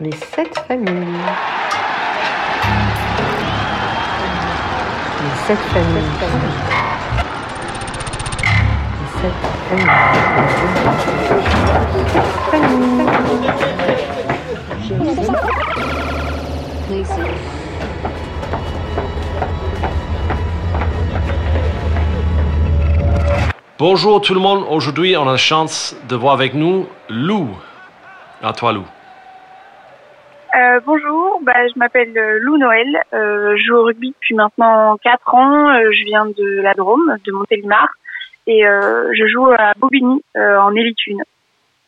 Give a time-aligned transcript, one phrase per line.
[0.00, 0.90] Les sept familles.
[5.20, 6.02] Les sept familles.
[9.00, 9.36] Les sept
[9.68, 9.86] familles.
[12.50, 13.04] Familles.
[23.78, 24.64] Bonjour tout le monde.
[24.68, 27.56] Aujourd'hui, on a la chance de voir avec nous Lou.
[28.42, 28.84] À toi, Lou.
[31.44, 33.02] Bah, je m'appelle euh, Lou Noël.
[33.12, 35.68] Euh, je joue au rugby depuis maintenant 4 ans.
[35.74, 37.86] Euh, je viens de la Drôme, de Montélimar.
[38.46, 41.16] Et euh, je joue à Bobigny en élite 1.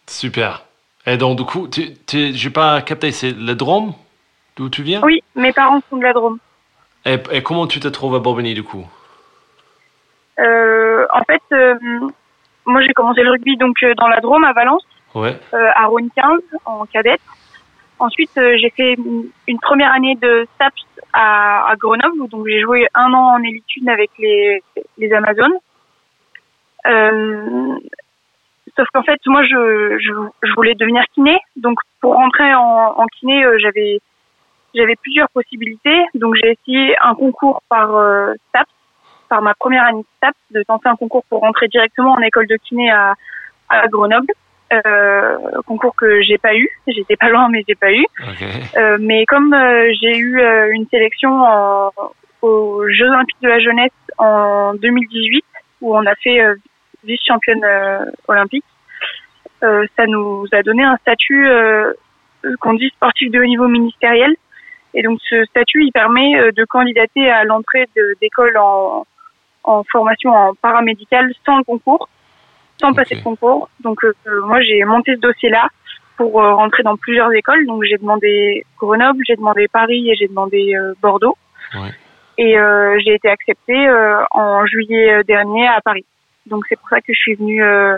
[0.07, 0.63] Super.
[1.07, 3.93] Et donc, du coup, tu, tu, j'ai pas capté, c'est la Drôme
[4.57, 5.03] D'où tu viens?
[5.03, 6.39] Oui, mes parents sont de la Drôme.
[7.05, 8.87] Et, et comment tu te trouves à Bobigny, du coup?
[10.39, 11.43] En fait,
[12.67, 14.83] moi j'ai commencé le rugby donc dans la Drôme à Valence,
[15.15, 15.39] Ouais.
[15.53, 17.21] à Rhône 15 en cadette.
[17.99, 18.97] Ensuite, j'ai fait
[19.47, 23.65] une première année de STAPS à, à Grenoble, donc j'ai joué un an en élite
[23.89, 24.63] avec les,
[24.99, 25.59] les Amazones.
[26.87, 27.79] Euh,
[28.77, 30.13] sauf qu'en fait, moi, je, je,
[30.43, 31.39] je, voulais devenir kiné.
[31.57, 34.01] Donc, pour rentrer en, en kiné, euh, j'avais
[34.75, 36.05] j'avais plusieurs possibilités.
[36.15, 38.71] Donc, j'ai essayé un concours par euh, STAPS
[39.29, 42.47] par ma première année de STAPS, de tenter un concours pour rentrer directement en école
[42.47, 43.15] de kiné à,
[43.69, 44.33] à Grenoble.
[44.73, 48.05] Euh, concours que j'ai pas eu, j'étais pas loin mais j'ai pas eu.
[48.19, 48.47] Okay.
[48.77, 51.93] Euh, mais comme euh, j'ai eu euh, une sélection en,
[52.43, 55.45] aux Jeux Olympiques de la jeunesse en 2018
[55.83, 56.57] où on a fait euh,
[57.05, 57.65] vice championne
[58.27, 58.65] olympique,
[59.61, 61.49] ça nous a donné un statut
[62.61, 64.35] qu'on dit sportif de haut niveau ministériel.
[64.95, 67.87] Et donc ce statut, il permet de candidater à l'entrée
[68.21, 69.07] d'école en,
[69.63, 72.09] en formation en paramédical sans le concours,
[72.81, 72.97] sans Okay.
[72.97, 73.69] passer de concours.
[73.81, 74.13] Donc euh,
[74.45, 75.69] moi j'ai monté ce dossier-là
[76.17, 77.67] pour euh, rentrer dans plusieurs écoles.
[77.67, 81.37] Donc j'ai demandé Grenoble, j'ai demandé Paris et j'ai demandé euh, Bordeaux.
[81.75, 81.91] Ouais.
[82.39, 86.05] Et euh, j'ai été acceptée euh, en juillet euh, dernier à Paris.
[86.47, 87.97] Donc c'est pour ça que je suis venue euh,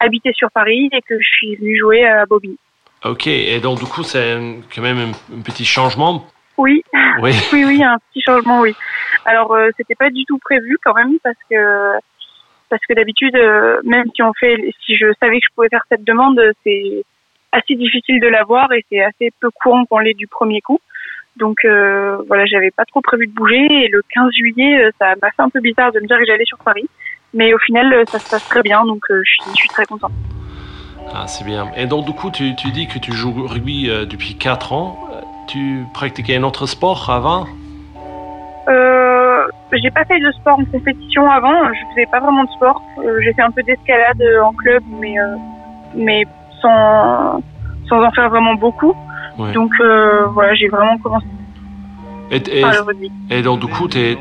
[0.00, 2.58] habiter sur Paris et que je suis venue jouer à Bobigny.
[3.04, 4.36] Ok, et donc du coup, c'est
[4.74, 6.26] quand même un, un petit changement?
[6.56, 6.82] Oui,
[7.20, 7.32] Oui.
[7.52, 8.74] oui, oui, un petit changement, oui.
[9.24, 11.92] Alors euh, c'était pas du tout prévu quand même parce que
[12.68, 15.84] parce que d'habitude, euh, même si on fait, si je savais que je pouvais faire
[15.88, 17.04] cette demande, c'est
[17.52, 20.78] assez difficile de l'avoir et c'est assez peu courant qu'on l'ait du premier coup.
[21.38, 25.14] Donc euh, voilà, j'avais pas trop prévu de bouger et le 15 juillet, euh, ça
[25.22, 26.88] m'a fait un peu bizarre de me dire que j'allais sur Paris.
[27.34, 30.12] Mais au final, euh, ça se passe très bien, donc je suis, très contente.
[31.14, 31.70] Ah, c'est bien.
[31.76, 35.08] Et donc du coup, tu, dis que tu joues rugby depuis 4 ans.
[35.46, 37.46] Tu pratiquais un autre sport avant?
[38.68, 41.72] Euh, j'ai pas fait de sport en compétition avant.
[41.72, 42.82] Je faisais pas vraiment de sport.
[42.98, 45.36] Euh, j'ai fait un peu d'escalade euh, en club, mais euh,
[45.94, 46.24] mais
[46.60, 47.42] sans
[47.88, 48.94] sans en faire vraiment beaucoup.
[49.38, 49.52] Ouais.
[49.52, 49.70] Donc
[50.32, 51.26] voilà, j'ai vraiment commencé
[52.30, 53.10] Et, et, par le rugby.
[53.30, 54.18] et donc du coup, t'es-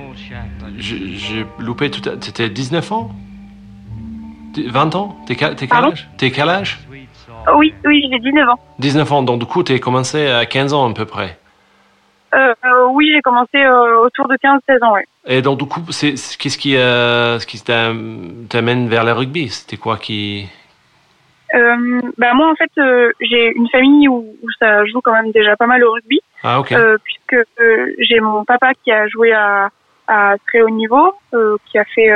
[0.78, 2.16] j'ai loupé tout à...
[2.18, 3.10] T'étais 19 ans?
[4.54, 5.16] T'es- 20 ans?
[5.26, 6.08] T'es quel, âge?
[6.18, 6.80] T'es quel âge?
[7.56, 8.60] Oui, oui, j'ai 19 ans.
[8.80, 11.38] 19 ans, donc du coup, t'es commencé à 15 ans à peu près.
[12.92, 14.96] Oui, j'ai commencé euh, autour de 15-16 ans.
[15.26, 19.50] Et donc du coup, qu'est-ce qui, euh, ce qui t'am- t'amène vers le rugby?
[19.50, 20.48] C'était quoi qui...
[21.56, 25.32] Euh, bah moi en fait, euh, j'ai une famille où, où ça joue quand même
[25.32, 26.20] déjà pas mal au rugby.
[26.44, 26.62] Ah.
[26.72, 27.38] Euh, puisque
[28.00, 29.70] j'ai mon papa qui a joué à,
[30.08, 31.14] à très haut niveau,
[31.66, 32.12] qui a fait,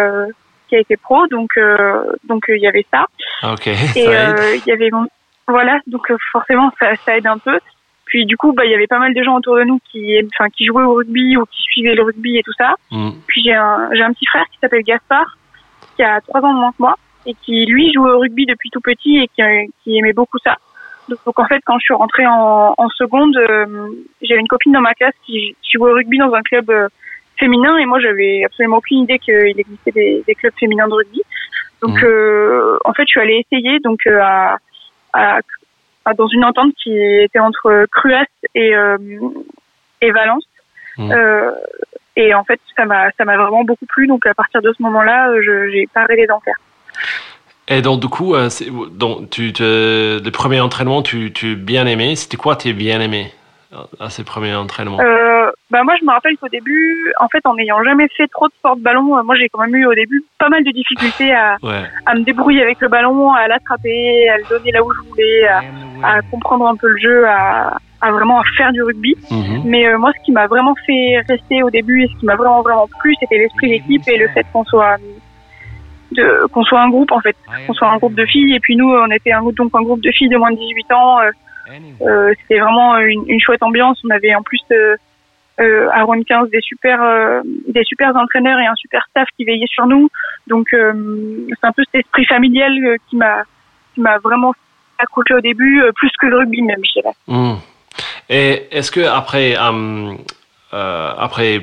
[0.67, 1.57] qui a été pro, donc
[2.25, 3.05] donc il y avait ça.
[3.41, 3.55] Ah.
[3.65, 5.07] Et il y avait mon,
[5.47, 7.57] voilà, donc forcément ça, ça aide un peu.
[8.11, 10.19] Puis du coup, bah il y avait pas mal de gens autour de nous qui,
[10.35, 12.75] enfin qui jouaient au rugby ou qui suivaient le rugby et tout ça.
[12.91, 13.11] Hmm.
[13.25, 15.37] Puis j'ai un, j'ai un petit frère qui s'appelle Gaspard,
[15.95, 16.95] qui a trois ans de moins que moi
[17.25, 19.41] et qui lui jouait au rugby depuis tout petit et qui,
[19.83, 20.57] qui aimait beaucoup ça.
[21.07, 23.87] Donc, en fait, quand je suis rentrée en, en seconde, euh,
[24.21, 26.87] j'avais une copine dans ma classe qui, qui jouait au rugby dans un club euh,
[27.39, 31.21] féminin et moi j'avais absolument aucune idée qu'il existait des, des clubs féminins de rugby.
[31.81, 32.03] Donc Mhm.
[32.09, 34.57] euh, en fait, je suis allée essayer donc euh, à,
[35.13, 35.39] à-
[36.17, 38.25] dans une entente qui était entre Cruas
[38.55, 38.97] et euh,
[40.01, 40.43] et Valence.
[40.97, 41.11] Mhm.
[41.11, 41.51] Euh,
[42.15, 44.07] et en fait, ça m'a ça m'a vraiment beaucoup plu.
[44.07, 46.55] Donc à partir de ce moment-là, euh, je j'ai pas arrêté d'en faire.
[47.67, 51.85] Et donc du coup, euh, c'est- donc, tu te, le premier entraînement, tu, tu bien
[51.85, 52.15] aimé.
[52.15, 53.31] C'était quoi tes bien aimé
[53.99, 54.99] à ces premiers entraînements?
[54.99, 58.47] Euh, bah moi, je me rappelle qu'au début, en fait, en n'ayant jamais fait trop
[58.49, 61.33] de sport de ballon, moi j'ai quand même eu au début pas mal de difficultés
[61.33, 61.83] à, Ouais.
[62.05, 65.47] à me débrouiller avec le ballon, à l'attraper, à le donner là où je voulais,
[65.47, 65.61] à,
[66.03, 69.15] à comprendre un peu le jeu, à, à vraiment à faire du rugby.
[69.29, 69.63] Mhm.
[69.65, 72.35] Mais euh, moi, ce qui m'a vraiment fait rester au début et ce qui m'a
[72.35, 74.97] vraiment vraiment plu, c'était l'esprit d'équipe et le fait qu'on soit
[76.11, 77.35] de qu'on soit un groupe en fait,
[77.67, 78.55] qu'on soit un groupe de filles.
[78.55, 80.91] Et puis nous, on était un, donc un groupe de filles de moins de 18
[80.91, 81.19] ans.
[81.21, 81.31] euh,
[82.01, 83.99] Euh, c'était vraiment une, une, chouette ambiance.
[84.03, 84.95] On avait en plus euh,
[85.59, 89.45] euh à Rouen 15 des super euh, des super entraîneurs et un super staff qui
[89.45, 90.09] veillait sur nous.
[90.47, 92.73] Donc c'est un peu cet esprit familial
[93.09, 93.43] qui m'a
[93.93, 94.53] qui m'a vraiment
[95.01, 97.15] accroché au début, plus que le rugby même, je dirais.
[97.27, 97.55] Mmh.
[98.29, 99.55] Et est-ce que après
[100.71, 101.61] après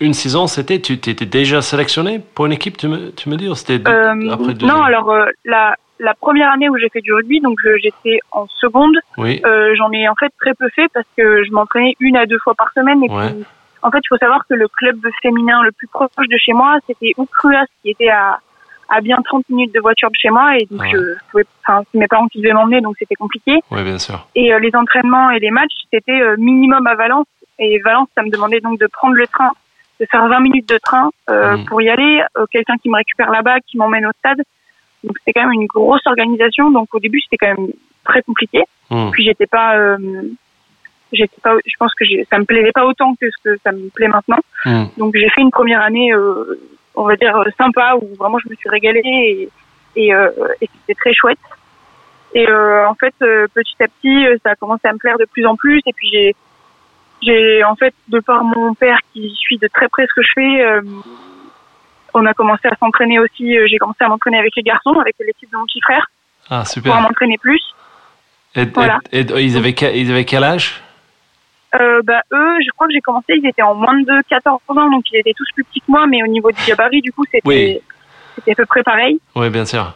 [0.00, 3.48] une saison, c'était tu étais déjà sélectionné pour une équipe, tu me, tu me dis
[3.56, 5.14] c'était après Non, alors
[5.44, 9.40] la la première année où j'ai fait du rugby, donc j'étais en seconde, oui.
[9.44, 12.38] euh, j'en ai en fait très peu fait parce que je m'entraînais une à deux
[12.38, 13.02] fois par semaine.
[13.04, 13.30] Et ouais.
[13.30, 13.44] puis,
[13.82, 16.76] en fait, il faut savoir que le club féminin le plus proche de chez moi,
[16.86, 18.38] c'était Oukruas, qui était à,
[18.88, 20.56] à bien 30 minutes de voiture de chez moi.
[20.56, 20.90] Et donc, Ouais.
[20.92, 20.98] je
[21.30, 23.60] pouvais, enfin, c'est mes parents qui devaient m'emmener, donc c'était compliqué.
[23.70, 24.26] Oui, bien sûr.
[24.34, 27.26] Et euh, les entraînements et les matchs, c'était euh, minimum à Valence.
[27.58, 29.50] Et Valence, ça me demandait donc de prendre le train,
[30.00, 31.64] de faire 20 minutes de train euh, Mhm.
[31.66, 32.22] pour y aller.
[32.36, 34.42] Euh, Quelqu'un qui me récupère là-bas, qui m'emmène au stade.
[35.04, 36.70] Donc c'était quand même une grosse organisation.
[36.70, 37.70] Donc au début, c'était quand même
[38.04, 38.62] très compliqué.
[38.90, 39.10] Mmh.
[39.12, 39.96] Puis j'étais pas, euh,
[41.12, 43.88] j'étais pas, je pense que ça me plaisait pas autant que ce que ça me
[43.90, 44.38] plaît maintenant.
[44.64, 44.84] Mmh.
[44.98, 46.58] Donc j'ai fait une première année, euh,
[46.94, 49.48] on va dire euh, sympa, où vraiment je me suis régalée et,
[49.96, 50.30] et, euh,
[50.60, 51.38] et c'était très chouette.
[52.34, 55.18] Et euh, en fait, euh, petit à petit, euh, ça a commencé à me plaire
[55.18, 55.80] de plus en plus.
[55.86, 56.34] Et puis j'ai,
[57.22, 60.32] j'ai en fait, de par mon père qui suit de très près ce que je
[60.34, 60.80] fais, euh,
[62.12, 63.56] on a commencé à s'entraîner aussi.
[63.56, 66.06] euh, j'ai commencé à m'entraîner avec les garçons, avec l'équipe de mon petit frère,
[66.50, 67.00] Ah, pour super.
[67.00, 67.62] m'entraîner plus.
[68.56, 69.00] Et, Voilà.
[69.10, 70.80] et- et ils, avaient, ils avaient quel âge?
[71.80, 74.90] Euh, bah, eux, je crois que j'ai commencé, ils étaient en moins de 14 ans,
[74.90, 77.24] donc ils étaient tous plus petits que moi, mais au niveau du gabarit, du coup,
[77.24, 77.80] c'était, Oui.
[78.36, 79.18] c'était à peu près pareil.
[79.34, 79.92] Oui, bien sûr.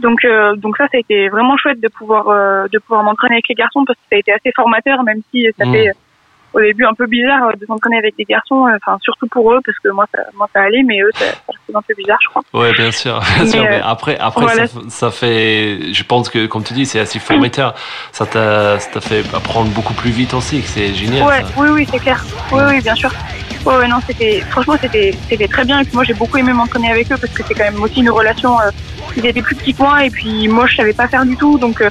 [0.00, 3.34] Donc, euh, donc ça, ça a été vraiment chouette de pouvoir, euh, de pouvoir m'entraîner
[3.36, 5.72] avec les garçons parce que ça a été assez formateur, même si ça Mm.
[5.72, 5.90] fait
[6.52, 9.52] au début un peu bizarre euh, de s'entraîner avec des garçons, euh, enfin, surtout pour
[9.52, 11.94] eux, parce que moi, ça, moi, ça allait, mais eux, ça, ça restait un peu
[11.94, 12.42] bizarre, je crois.
[12.52, 13.20] Oui, bien sûr.
[13.34, 13.62] Bien Mais, sûr.
[13.62, 14.66] Mais euh, après, après voilà.
[14.66, 15.92] ça, ça fait.
[15.92, 17.74] Je pense que, comme tu dis, c'est assez formateur.
[18.12, 21.26] Ça t'a ça t'a fait apprendre beaucoup plus vite aussi, que c'est génial.
[21.26, 21.48] Ouais, ça.
[21.56, 22.24] oui, oui, c'est clair.
[22.52, 23.10] Oui, oui, bien sûr.
[23.64, 25.80] Ouais, ouais, non, c'était, franchement, c'était, c'était très bien.
[25.80, 28.00] Et puis moi, j'ai beaucoup aimé m'entraîner avec eux parce que c'est quand même aussi
[28.00, 28.58] une relation.
[28.60, 28.70] Euh,
[29.16, 31.58] ils étaient plus petits que moi et puis moi, je savais pas faire du tout.
[31.58, 31.90] Donc, euh,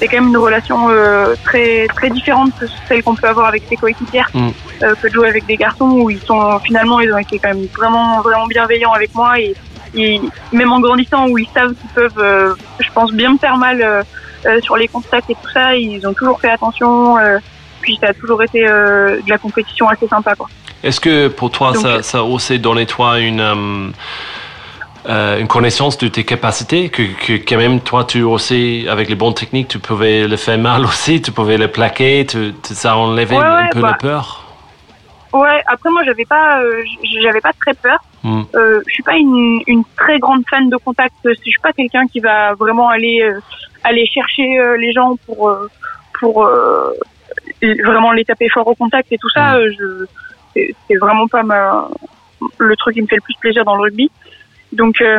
[0.00, 3.62] c'est quand même une relation euh, très, très différente de celle qu'on peut avoir avec
[3.68, 4.48] ses coéquipières Mm.
[4.82, 7.50] euh, que de jouer avec des garçons où ils sont finalement, ils ont été quand
[7.54, 9.54] même vraiment, vraiment bienveillants avec moi et,
[9.94, 10.20] et
[10.52, 14.04] même en grandissant où ils savent qu'ils peuvent, euh, je pense, bien me faire mal
[14.62, 17.16] sur les contacts et tout ça, ils ont toujours fait attention.
[17.82, 20.48] puis ça a toujours été de la compétition assez sympa quoi.
[20.82, 23.92] Est-ce que pour toi, Donc, ça, ça a aussi donné toi une,
[25.08, 29.14] euh, une connaissance de tes capacités que, que quand même toi, tu aussi, avec les
[29.14, 32.96] bonnes techniques, tu pouvais le faire mal aussi, tu pouvais le plaquer, tu, tu- ça
[32.96, 33.88] enlevait Ouais, un ouais, peu bah.
[33.92, 34.44] la peur
[35.32, 36.82] Ouais, après moi j'avais pas euh,
[37.22, 37.98] j'avais pas très peur.
[38.24, 38.42] Hmm.
[38.56, 41.14] Euh, je suis pas une, une très grande fan de contact.
[41.24, 43.38] Je suis pas quelqu'un qui va vraiment aller euh,
[43.84, 45.54] aller chercher les gens pour
[46.18, 46.48] pour
[47.62, 49.54] vraiment les taper fort au contact et tout ça.
[49.58, 49.70] Mm.
[49.78, 50.04] je
[50.54, 51.88] c'est c'est vraiment pas ma
[52.58, 54.10] le truc qui me fait le plus plaisir dans le rugby.
[54.72, 55.18] Donc euh,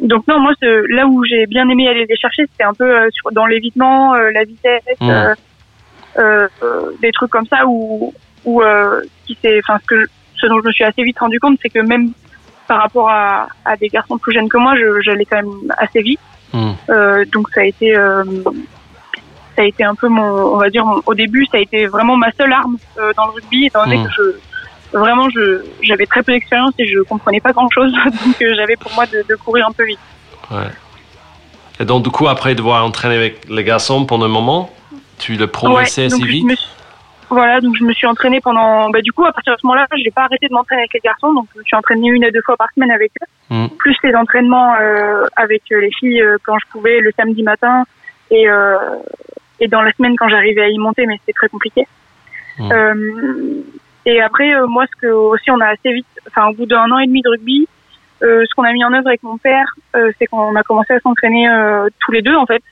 [0.00, 2.84] donc non moi ce- là où j'ai bien aimé aller les chercher c'était un peu
[2.98, 5.10] euh, sur, dans l'évitement, euh, la vitesse, Mm.
[5.10, 5.34] euh,
[6.18, 8.12] euh, euh, des trucs comme ça où
[8.44, 10.06] où euh, qui s'est enfin ce que je-
[10.40, 12.12] ce dont je me suis assez vite rendu compte c'est que même
[12.66, 16.00] par rapport à, à des garçons plus jeunes que moi je- j'allais quand même assez
[16.00, 16.20] vite
[16.90, 18.22] euh, donc ça a été euh,
[19.56, 20.22] ça a été un peu mon
[20.54, 23.26] on va dire mon- au début ça a été vraiment ma seule arme euh, dans
[23.26, 24.04] le rugby étant donné Mm.
[24.06, 24.22] que je
[24.92, 27.92] vraiment je j'avais très peu d'expérience et je comprenais pas grand chose
[28.24, 29.98] donc euh, j'avais pour moi de, de courir un peu vite
[30.50, 30.68] Ouais.
[31.80, 34.70] Et donc, du coup, après devoir entraîner avec les garçons pendant un moment,
[35.18, 36.68] tu le progressais Ouais, assez je vite suis-
[37.30, 39.86] voilà donc je me suis entraînée pendant bah du coup à partir de ce moment-là
[39.96, 42.30] j'ai pas arrêté de m'entraîner avec les garçons donc je me suis entraînée une à
[42.30, 43.68] deux fois par semaine avec eux Mm.
[43.78, 47.84] plus les entraînements euh, avec euh, les filles quand je pouvais le samedi matin
[48.30, 48.46] et
[49.60, 51.86] et dans la semaine quand j'arrivais à y monter mais c'était très compliqué
[52.58, 52.70] Mm.
[52.72, 52.94] Euh,
[54.06, 56.90] et après euh, moi ce que aussi on a assez vite enfin au bout d'un
[56.90, 57.68] an et demi de rugby
[58.22, 60.92] euh, ce qu'on a mis en œuvre avec mon père euh, c'est qu'on a commencé
[60.92, 62.62] à s'entraîner euh, tous les deux en fait.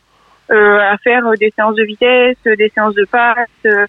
[0.50, 3.86] Euh, à faire des séances de vitesse des séances de passe euh,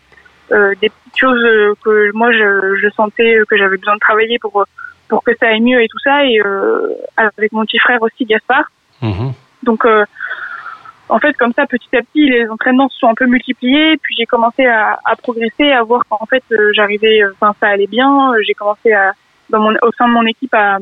[0.51, 4.38] euh, des petites choses euh, que moi je, je sentais que j'avais besoin de travailler
[4.39, 4.65] pour
[5.13, 6.25] pour que ça aille mieux et tout ça.
[6.25, 8.65] Et euh, avec mon petit frère aussi Gaspard.
[9.01, 9.33] Mhm.
[9.63, 10.05] donc euh,
[11.10, 14.15] en fait comme ça petit à petit les entraînements se sont un peu multipliés puis
[14.17, 18.33] j'ai commencé à, à progresser à voir qu'en fait euh, j'arrivais enfin ça allait bien.
[18.33, 19.13] Euh, j'ai commencé à
[19.50, 20.79] dans mon au sein de mon équipe à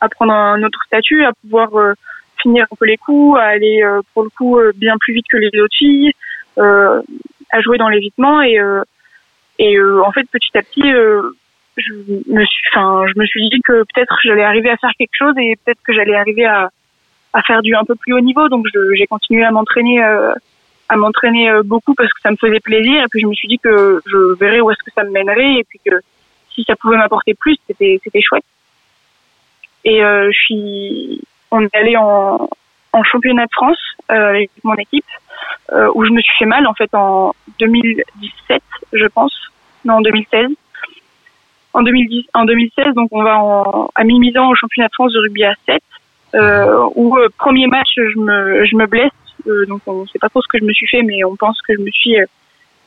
[0.00, 1.94] à prendre un autre statut à pouvoir euh,
[2.42, 5.26] finir un peu les coups à aller euh, pour le coup euh, bien plus vite
[5.30, 6.12] que les autres filles
[6.58, 7.02] euh,
[7.50, 8.40] à jouer dans l'évitement.
[8.42, 8.82] Et euh,
[9.58, 11.22] et euh, en fait petit à petit euh,
[11.76, 15.16] je me suis enfin je me suis dit que peut-être j'allais arriver à faire quelque
[15.16, 16.70] chose et peut-être que j'allais arriver à
[17.32, 20.32] à faire du un peu plus haut niveau donc j'ai continué à m'entraîner euh,
[20.90, 23.04] à m'entraîner euh, beaucoup parce que ça me faisait plaisir.
[23.04, 25.54] Et puis je me suis dit que je verrais où est-ce que ça me mènerait
[25.54, 25.94] et puis que
[26.52, 28.44] si ça pouvait m'apporter plus, c'était c'était chouette.
[29.84, 31.22] Et euh, je suis,
[31.52, 32.50] on est allé en,
[32.92, 33.78] en championnat de France
[34.10, 35.04] euh, avec mon équipe
[35.72, 38.60] euh, où je me suis fait mal en fait en 2017,
[38.92, 39.32] je pense,
[39.84, 40.48] non en 2016.
[41.72, 45.20] En 2010, en 2016, donc on va en, à mi-mi-temps au championnat de France de
[45.20, 45.80] rugby à 7, euh,
[46.94, 49.10] où euh, premier match je me je me blesse,
[49.46, 51.60] euh, donc on sait pas trop ce que je me suis fait, mais on pense
[51.62, 52.24] que je me suis euh,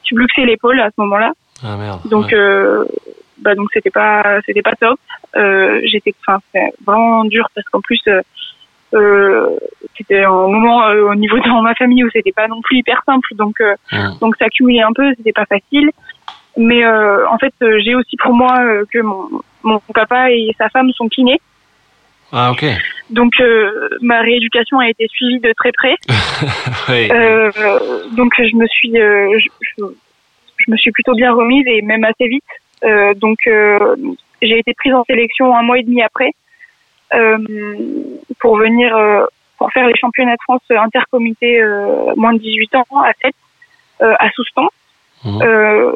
[0.04, 1.34] subluxé l'épaule à ce moment-là.
[1.64, 2.02] Ah merde.
[2.06, 2.36] Donc, ouais.
[2.36, 2.86] euh,
[3.40, 5.00] bah donc c'était pas, c'était pas top.
[5.36, 8.22] Euh, j'étais, enfin, c'était vraiment dur parce qu'en plus, euh,
[8.94, 9.50] euh,
[9.98, 13.02] c'était un moment euh, au niveau de ma famille où c'était pas non plus hyper
[13.06, 13.28] simple.
[13.36, 13.76] Donc, euh,
[14.22, 15.90] donc ça cumulait un peu, c'était pas facile.
[16.56, 20.54] Mais euh, en fait, euh, j'ai aussi pour moi euh, que mon, mon papa et
[20.58, 21.42] sa femme sont kinés.
[22.32, 22.66] Ah ok.
[23.14, 25.96] Donc euh, ma rééducation a été suivie de très près.
[26.90, 27.10] Oui.
[27.12, 27.52] Euh,
[28.18, 29.94] donc je me suis euh, je, je-
[30.58, 32.44] je me suis plutôt bien remise et même assez vite.
[32.84, 33.96] Euh, donc euh,
[34.42, 36.32] j'ai été prise en sélection un mois et demi après
[37.14, 37.38] euh,
[38.40, 39.26] pour venir euh,
[39.58, 43.34] pour faire les championnats de France intercomité euh, moins de 18 ans à 7
[44.02, 44.68] euh, à Soustan.
[45.26, 45.94] Euh,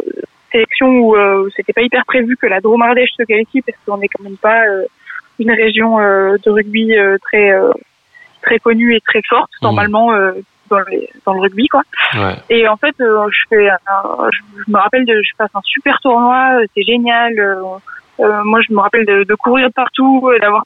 [0.54, 3.98] sélection où euh, c'était pas hyper prévu que la Drôme Ardèche se qualifie parce qu'on
[3.98, 4.86] n'est quand même pas euh,
[5.40, 7.72] une région euh, de rugby euh, très euh,
[8.42, 10.32] très connue et très forte normalement euh,
[10.70, 11.82] dans, les, dans le rugby quoi.
[12.16, 12.36] Ouais.
[12.50, 16.00] Et en fait, euh, je fais, un- je, me rappelle de, je passe un super
[16.00, 17.38] tournoi, c'est génial.
[17.40, 17.56] euh,
[18.20, 20.64] euh, moi, je me rappelle de, de courir de partout, d'avoir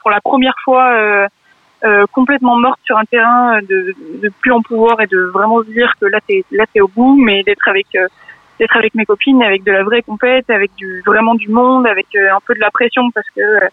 [0.00, 1.26] pour la première fois euh,
[1.84, 5.70] euh, complètement morte sur un terrain, de, de plus en pouvoir et de vraiment se
[5.70, 8.06] dire que là, t'es là, t'es au bout, mais d'être avec euh,
[8.58, 12.06] d'être avec mes copines, avec de la vraie compète, avec du vraiment du monde, avec
[12.16, 13.68] euh, un peu de la pression parce que euh,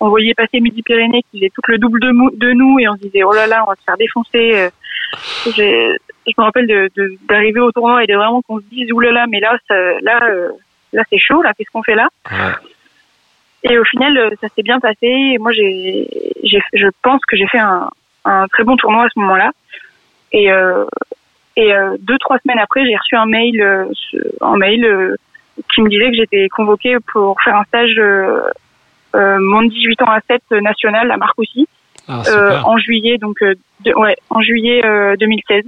[0.00, 2.94] on voyait passer Midi-Pyrénées qui faisait tout le double de, mou- de nous et on
[2.96, 4.52] se disait oh là là, on va se faire défoncer.
[4.56, 4.70] euh,
[5.46, 9.26] je me rappelle de de- d'arriver au tournoi et de vraiment qu'on se dise oulala
[9.28, 10.50] mais là ça, là euh,
[10.92, 13.70] là c'est chaud là qu'est-ce qu'on fait là Ouais.
[13.70, 16.08] et au final euh, ça s'est bien passé et moi j'ai
[16.44, 17.88] je pense que j'ai fait un
[18.24, 19.50] un très bon tournoi à ce moment-là
[20.32, 20.84] et euh,
[21.56, 23.84] et euh, deux trois semaines après j'ai reçu un mail euh,
[24.40, 25.16] un mail
[25.72, 27.94] qui me disait que j'étais convoquée pour faire un stage
[29.16, 31.66] euh, de 18 ans à 7 euh, national à Marcoussis
[32.08, 33.54] Ah euh, en juillet, donc euh,
[33.84, 35.64] de- ouais, en juillet euh, 2016.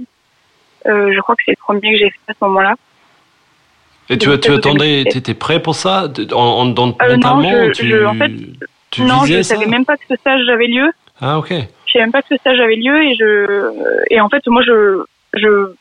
[0.85, 2.75] Euh, je crois que c'est le premier que j'ai fait à ce moment-là.
[4.11, 6.07] Et tu, tu 2016, attendais, tu étais prêt pour ça?
[6.33, 8.31] En, dans- Euh, non, je- tu, je- en fait,
[8.91, 9.55] tu non, je ça?
[9.55, 10.89] savais même pas que ce stage avait lieu.
[11.21, 11.49] Ah ok.
[11.49, 13.71] Je savais même pas que ce stage avait lieu et je
[14.09, 15.03] et en fait moi je
[15.35, 15.73] je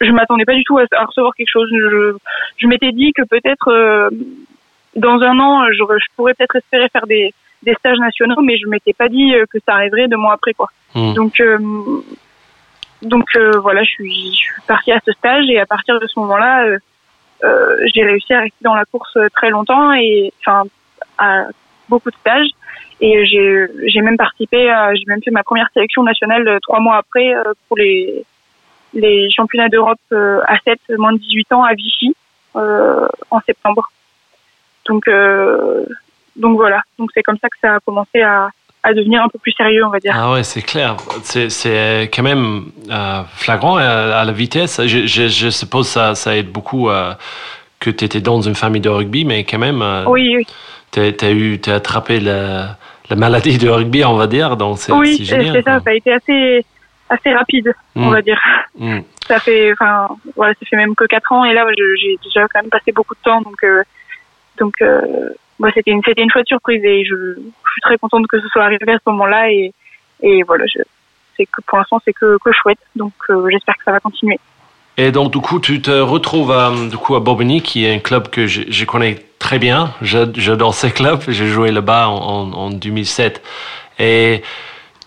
[0.00, 1.68] je m'attendais pas du tout à, à recevoir quelque chose.
[1.72, 2.16] Je
[2.58, 4.08] je m'étais dit que peut-être euh,
[4.96, 7.32] dans un an j'aurais- je pourrais peut-être espérer faire des
[7.62, 10.54] des stages nationaux, mais je m'étais pas dit euh, que ça arriverait deux mois après
[10.54, 10.68] quoi.
[10.94, 11.12] Hmm.
[11.12, 11.58] Donc, euh,
[13.02, 16.06] donc euh, voilà, je suis, je suis partie à ce stage et à partir de
[16.06, 16.78] ce moment-là, euh,
[17.44, 20.64] euh, j'ai réussi à rester dans la course euh, très longtemps et enfin
[21.18, 21.44] à
[21.88, 22.48] beaucoup de stages.
[23.02, 27.34] Et j'ai, même participé, j'ai même fait ma première sélection nationale euh, trois mois après
[27.34, 28.24] euh, pour les
[28.92, 32.14] les championnats d'Europe euh, à 7 moins de 18 ans à Vichy
[32.56, 33.88] euh, en septembre.
[34.90, 35.84] Donc euh,
[36.36, 38.48] donc voilà, donc c'est comme ça que ça a commencé à
[38.82, 40.14] à devenir un peu plus sérieux, on va dire.
[40.16, 40.96] Ah ouais, c'est clair.
[41.22, 44.80] C'est, quand même euh, flagrant à, à la vitesse.
[44.86, 47.12] Je, je, je suppose ça, ça aide beaucoup euh,
[47.78, 50.46] que tu étais dans une famille de rugby, mais quand même, euh, Oui, oui.
[50.92, 52.78] t'as eu, t'as attrapé la,
[53.10, 54.56] la maladie de rugby, on va dire.
[54.56, 55.80] Donc c'est, oui, c'est ça.
[55.80, 56.64] Ça a été assez,
[57.10, 58.12] assez rapide, on Mm.
[58.14, 58.40] va dire.
[58.78, 59.00] Mm.
[59.28, 61.66] Ça fait, enfin, voilà, ça fait même que quatre ans et là,
[62.02, 63.82] j'ai déjà quand même passé beaucoup de temps, donc, euh,
[64.60, 65.00] donc, euh,
[65.58, 67.34] moi, c'était une, une chouette surprise et je,
[67.72, 69.72] suis très contente que ce soit arrivé à ce moment-là et,
[70.22, 74.00] et voilà, que pour l'instant, c'est que, que chouette, donc euh, j'espère que ça va
[74.00, 74.38] continuer.
[74.96, 78.00] Et donc, du coup, tu te retrouves à, du coup, à Bobigny, qui est un
[78.00, 79.94] club que je, connais très bien.
[80.02, 81.22] J'adore ce club.
[81.28, 83.40] J'ai joué là-bas en 2007.
[83.98, 84.42] Et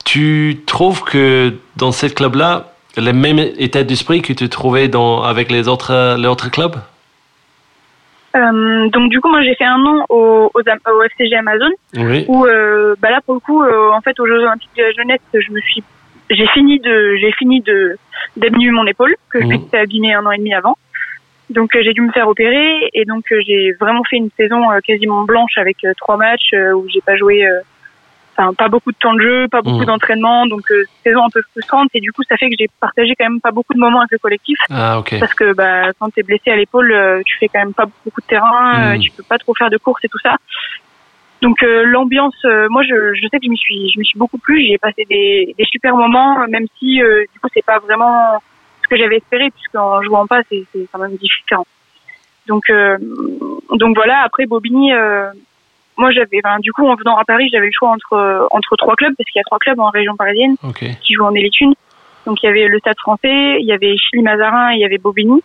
[0.03, 5.51] tu trouves que dans ce club-là, le même état d'esprit que tu trouvais dans, avec
[5.51, 6.75] les autres, les autres clubs?
[8.35, 11.69] Euh, donc du coup, moi, j'ai fait un an au, au, au FCG Amazon.
[11.95, 12.25] Oui.
[12.27, 14.91] où euh, bah là pour le coup euh, en fait aux Jeux Olympiques de la
[14.91, 15.83] jeunesse je me suis
[16.31, 17.97] j'ai fini de j'ai fini de
[18.37, 19.49] d'abîmer mon épaule que je Mhm.
[19.51, 20.75] m'étais abîmée un an et demi avant
[21.51, 24.61] donc euh, j'ai dû me faire opérer et donc euh, j'ai vraiment fait une saison
[24.83, 27.59] quasiment blanche avec trois matchs où j'ai pas joué euh,
[28.35, 29.85] enfin pas beaucoup de temps de jeu pas beaucoup Mhm.
[29.85, 33.13] d'entraînement donc euh, saison un peu frustrante et du coup ça fait que j'ai partagé
[33.17, 35.19] quand même pas beaucoup de moments avec le collectif Ah, ok.
[35.19, 38.21] parce que bah quand t'es blessé à l'épaule euh, tu fais quand même pas beaucoup
[38.21, 38.99] de terrain euh, Mm.
[39.01, 40.35] tu peux pas trop faire de courses et tout ça
[41.41, 44.17] donc euh, l'ambiance euh, moi je, je sais que je me suis je me suis
[44.17, 47.65] beaucoup plu j'y ai passé des, des super moments même si euh, du coup c'est
[47.65, 48.39] pas vraiment
[48.89, 51.65] que j'avais espéré, puisqu'en jouant pas, c'est c'est quand même différent.
[52.47, 52.97] Donc, euh,
[53.71, 54.19] donc voilà.
[54.23, 55.31] Après Bobigny, euh,
[55.97, 58.95] moi j'avais, enfin, du coup, en venant à Paris, j'avais le choix entre entre trois
[58.95, 60.83] clubs parce qu'il y a trois clubs en région parisienne Ok.
[61.01, 61.73] qui jouent en élite une.
[62.25, 64.85] Donc il y avait le Stade Français, il y avait Chili Mazarin, et il y
[64.85, 65.41] avait Bobigny.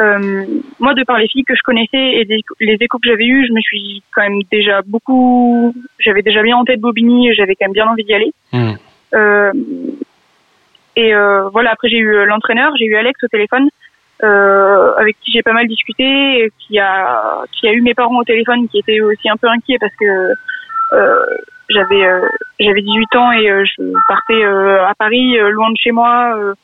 [0.00, 0.44] Euh,
[0.78, 3.46] moi, de par les filles que je connaissais et des- les échos que j'avais eus,
[3.48, 7.56] je me suis quand même déjà beaucoup, j'avais déjà bien en tête Bobigny, et j'avais
[7.56, 8.32] quand même bien envie d'y aller.
[8.52, 8.74] Hmm.
[9.14, 9.52] Euh,
[10.94, 13.68] et euh, voilà, après j'ai eu l'entraîneur, j'ai eu Alex au téléphone,
[14.22, 18.24] euh, avec qui j'ai pas mal discuté, qui a qui a eu mes parents au
[18.24, 20.32] téléphone, qui étaient aussi un peu inquiets parce que
[20.94, 21.24] euh,
[21.70, 22.26] j'avais euh,
[22.58, 26.34] j'avais 18 ans et euh, je partais euh, à Paris, euh, loin de chez moi.
[26.36, 26.54] euh,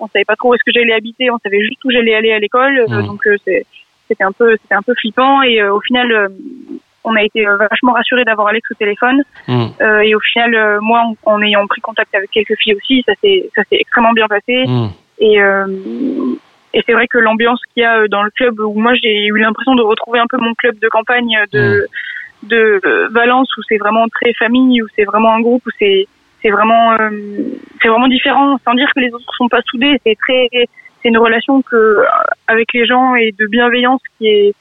[0.00, 2.32] on savait pas trop où est-ce que j'allais habiter, on savait juste où j'allais aller
[2.32, 3.06] à l'école, euh, Mhm.
[3.06, 6.28] donc euh, c'était un peu c'était un peu flippant et euh, au final euh,
[7.06, 9.22] on a été vachement rassurés d'avoir Alex au téléphone.
[9.46, 9.66] Hmm.
[9.82, 13.02] Euh, et au final, euh, moi, en, en ayant pris contact avec quelques filles aussi,
[13.06, 14.64] ça s'est ça s'est extrêmement bien passé.
[14.66, 14.88] Hmm.
[15.18, 15.66] Et euh,
[16.74, 19.26] et c'est vrai que l'ambiance qu'il y a euh, dans le club, où moi j'ai
[19.26, 21.86] eu l'impression de retrouver un peu mon club de campagne de
[22.42, 26.06] de euh, Valence, où c'est vraiment très famille, où c'est vraiment un groupe, où c'est
[26.42, 27.10] c'est vraiment euh,
[27.80, 28.58] c'est vraiment différent.
[28.64, 30.48] Sans dire que les autres sont pas soudés, c'est très
[31.02, 32.04] c'est une relation que euh,
[32.48, 34.54] avec les gens et de bienveillance qui est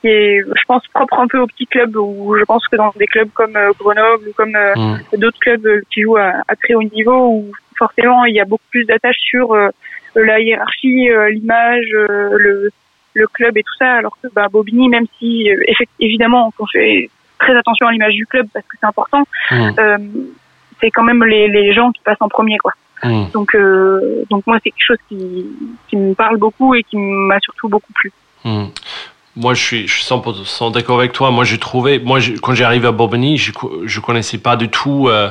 [0.00, 2.92] qui est, je pense, propre un peu aux petits clubs où je pense que dans
[2.96, 4.96] des clubs comme euh, Grenoble ou comme euh, Hmm.
[5.18, 8.44] d'autres clubs euh, qui jouent à, à très haut niveau où forcément il y a
[8.44, 9.68] beaucoup plus d'attaches sur euh,
[10.14, 12.70] la hiérarchie, euh, l'image, euh, le,
[13.14, 15.62] le club et tout ça, alors que bah, Bobigny, même si euh,
[15.98, 19.98] évidemment on fait très attention à l'image du club parce que c'est important, euh,
[20.80, 22.72] c'est quand même les, les gens qui passent en premier quoi.
[23.02, 23.24] Hmm.
[23.32, 25.46] Donc euh, donc moi c'est quelque chose qui,
[25.88, 28.12] qui me parle beaucoup et qui m'a surtout beaucoup plu.
[28.44, 28.66] Hmm.
[29.36, 31.30] Moi, je suis, je suis 100% d'accord avec toi.
[31.30, 33.52] Moi, j'ai trouvé, moi, j'ai- quand j'arrive à Bobigny, je,
[33.84, 35.30] je connaissais pas du tout, euh,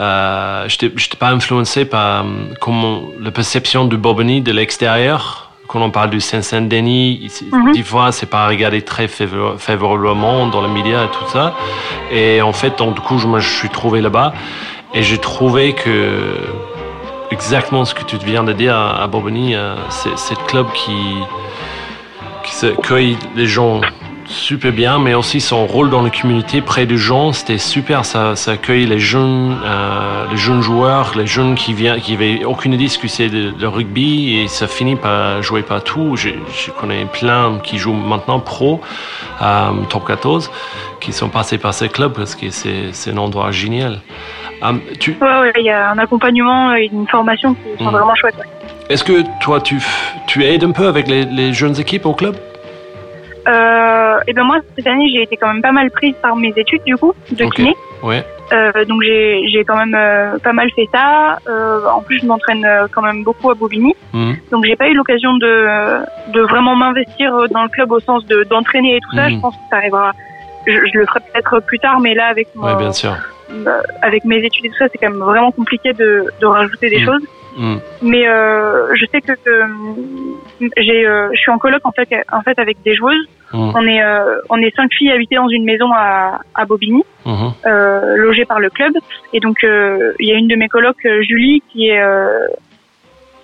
[0.00, 2.28] euh, j'étais j'étais pas influencé par euh,
[2.60, 5.44] comment la perception de Bobigny de l'extérieur.
[5.66, 7.72] Quand on parle du Saint-Saint-Denis, Mhm.
[7.72, 11.54] des fois, c'est pas regardé très favor- favorablement dans les médias et tout ça.
[12.10, 14.32] Et en fait, donc, du coup, je- je suis trouvé là-bas
[14.94, 16.36] et j'ai trouvé que
[17.30, 20.66] exactement ce que tu viens de dire à, à Bobigny, euh, c'est c'est le club
[20.72, 20.96] qui,
[22.44, 23.82] qui accueille les gens
[24.28, 28.04] super bien, mais aussi son rôle dans la communauté près des gens, c'était super.
[28.04, 32.44] Ça, ça accueille les jeunes, euh, les jeunes joueurs, les jeunes qui viennent, qui avaient
[32.44, 36.14] aucune idée ce que c'est de, de rugby et ça finit par jouer partout.
[36.16, 38.80] Je, je connais plein qui jouent maintenant pro,
[39.42, 40.50] euh, top 14,
[41.00, 44.00] qui sont passés par ces clubs parce que c'est un endroit génial.
[44.62, 47.96] Euh, tu, Ouais, ouais, il y a un accompagnement et une formation qui sont Mhm.
[47.96, 48.36] vraiment chouettes.
[48.36, 48.44] ouais.
[48.90, 49.80] est-ce que toi, tu,
[50.44, 52.36] aides un peu avec les, les jeunes équipes au club?
[53.46, 56.52] Euh, et ben moi cette année j'ai été quand même pas mal prise par mes
[56.56, 57.54] études du coup de Ok.
[57.54, 57.74] kiné.
[58.02, 58.24] Ouais.
[58.52, 61.38] Euh, donc j'ai j'ai quand même euh, pas mal fait ça.
[61.48, 63.94] Euh, en plus je m'entraîne euh, quand même beaucoup à Bobigny.
[64.12, 64.36] Mhm.
[64.50, 66.00] Donc j'ai pas eu l'occasion de
[66.32, 69.28] de vraiment m'investir euh, dans le club au sens de d'entraîner et tout ça.
[69.28, 69.36] Mhm.
[69.36, 70.12] Je pense que ça arrivera.
[70.66, 73.14] Je, je le ferai peut-être plus tard, mais là avec Ouais, bien sûr.
[73.50, 76.90] euh, avec mes études et tout ça, c'est quand même vraiment compliqué de de rajouter
[76.90, 77.04] des Mhm.
[77.06, 77.22] choses.
[77.56, 77.80] Mhm.
[78.02, 79.66] Mais euh, je sais que euh,
[80.76, 83.28] j'ai, euh, je suis en coloc en fait, en fait avec des joueuses.
[83.52, 83.72] Mhm.
[83.74, 87.52] On est, euh, on est cinq filles habitées dans une maison à, à Bobigny, Mhm.
[87.66, 88.92] euh, logées par le club.
[89.32, 92.46] Et donc euh, il y a une de mes colocs, Julie, qui est, euh,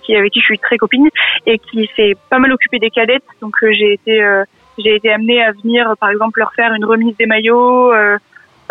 [0.03, 1.09] qui avec qui je suis très copine
[1.45, 3.23] et qui s'est pas mal occupée des cadettes.
[3.41, 4.43] Donc j'ai été, euh,
[4.77, 7.91] j'ai été amenée à venir, par exemple, leur faire une remise des maillots.
[7.93, 8.17] Euh,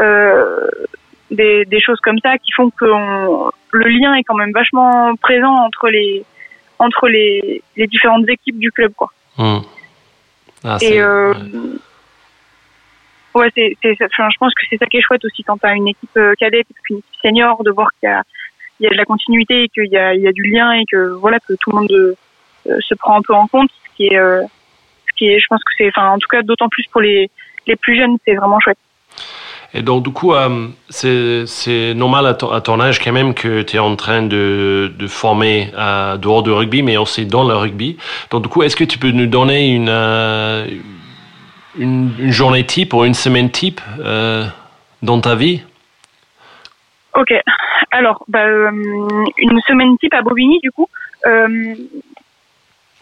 [0.01, 0.69] euh,
[1.31, 5.15] des, des choses comme ça qui font que on- le lien est quand même vachement
[5.17, 6.25] présent entre les
[6.79, 9.11] entre les, les différentes équipes du club quoi.
[9.39, 9.63] Mhm.
[10.65, 11.35] Ah, Et euh,
[13.35, 13.51] ouais.
[13.55, 15.75] c'est c'est enfin, je pense que c'est ça qui est chouette aussi quand tu as
[15.75, 18.23] une équipe euh, cadette et puis une équipe senior de voir qu'il y a
[18.81, 20.73] il y a de la continuité et qu'il y a il y a du lien
[20.73, 22.15] et que voilà que tout le monde euh,
[22.81, 24.43] se prend un peu en compte ce qui est euh,
[25.09, 27.31] ce qui est je pense que c'est enfin en tout cas d'autant plus pour les
[27.67, 28.79] les plus jeunes c'est vraiment chouette.
[29.77, 33.63] Et donc, du coup, euh, c'est normal à ton, à ton âge quand même que
[33.63, 37.55] tu es en train de, de former euh, dehors du rugby, mais aussi dans le
[37.55, 37.99] rugby.
[38.31, 40.65] Donc, du coup, est-ce que tu peux nous donner une, euh,
[41.77, 44.47] une, une journée type ou une semaine type euh,
[45.03, 45.63] dans ta vie?
[47.15, 47.35] Ok.
[47.91, 50.89] Alors, bah, une semaine type à Bobigny, du coup.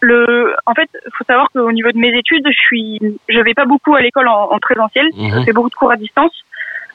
[0.05, 3.65] Le, en fait, faut savoir qu'au niveau de mes études, je suis, je vais pas
[3.65, 5.05] beaucoup à l'école en, en présentiel.
[5.15, 5.39] Mhm.
[5.39, 6.33] Je fais beaucoup de cours à distance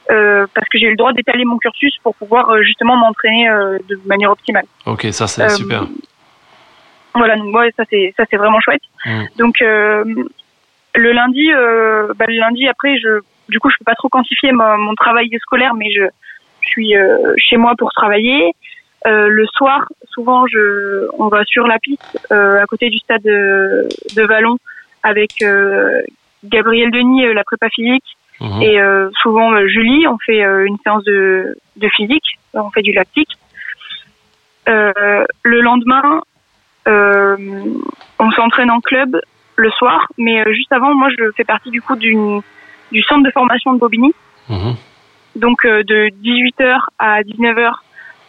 [0.09, 3.49] euh, parce que j'ai eu le droit d'étaler mon cursus pour pouvoir euh, justement m'entraîner
[3.49, 4.65] euh, de manière optimale.
[4.85, 5.83] Ok, ça c'est Euh, super.
[7.15, 8.81] Voilà, donc ouais, ça c'est ça c'est vraiment chouette.
[9.05, 9.23] Mm.
[9.37, 10.03] Donc euh,
[10.95, 13.19] le lundi, euh, bah, le lundi après, je,
[13.49, 16.03] du coup, je peux pas trop quantifier mon, mon travail scolaire, mais je,
[16.61, 18.53] je suis euh, chez moi pour travailler.
[19.05, 24.23] le soir, souvent, je, on va sur la piste à côté du stade de, de
[24.23, 24.57] Vallon
[25.03, 25.31] avec
[26.43, 28.03] Gabriel Denis, la prépa physique,
[28.39, 28.61] mhm.
[28.61, 28.79] et
[29.21, 30.07] souvent Julie.
[30.07, 33.37] On fait une séance de, de physique, on fait du lactique.
[34.67, 36.21] le lendemain,
[36.85, 39.19] on s'entraîne en club
[39.55, 42.41] le soir, mais juste avant, moi, je fais partie du coup d'une
[42.91, 44.13] du centre de formation de Bobigny.
[44.49, 44.75] Mhm.
[45.35, 47.71] Donc euh, de 18h à 19h,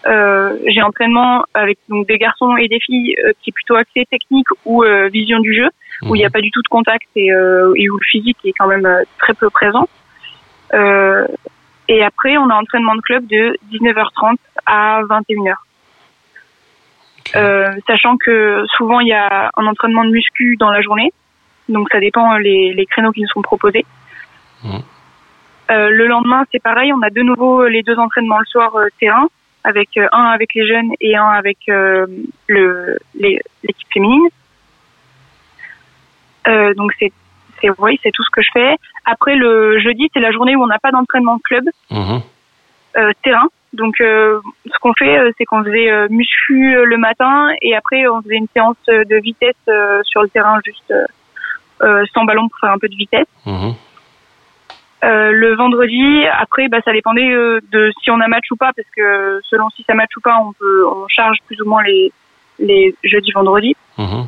[0.06, 4.06] euh, j'ai entraînement avec donc des garçons et des filles euh, qui est plutôt axé
[4.10, 5.68] technique ou euh, vision du jeu,
[6.02, 6.32] où il n'y a mhm.
[6.32, 9.50] pas du tout de contact et, et, où le physique est quand même très peu
[9.50, 9.88] présent.
[10.72, 14.36] et après, on a entraînement de club de 19h30
[14.66, 15.54] à 21h.
[17.86, 21.12] sachant que souvent il y a un entraînement de muscu dans la journée,
[21.68, 23.84] donc ça dépend les, les créneaux qui nous sont proposés.
[24.64, 24.82] Mhm.
[25.70, 28.86] Euh, le lendemain, c'est pareil, on a de nouveau les deux entraînements le soir euh,
[28.98, 29.28] terrain,
[29.62, 34.28] avec euh, un avec les jeunes et un avec le l'équipe féminine.
[36.46, 37.12] Donc c'est
[37.60, 38.76] c'est oui, c'est tout ce que je fais.
[39.04, 42.22] Après le jeudi, c'est la journée où on n'a pas d'entraînement club, mhm.
[43.22, 43.48] terrain.
[43.72, 48.48] Donc ce qu'on fait, c'est qu'on faisait muscu le matin et après on faisait une
[48.54, 49.54] séance de vitesse
[50.04, 50.92] sur le terrain juste
[52.14, 53.28] sans ballon pour faire un peu de vitesse.
[55.02, 58.72] Euh, le vendredi, après, bah, ça dépendait euh, de si on a match ou pas,
[58.76, 61.82] parce que selon si ça match ou pas, on peut, on charge plus ou moins
[61.82, 62.12] les,
[62.58, 63.76] les jeudis, vendredis.
[63.96, 64.26] Mhm.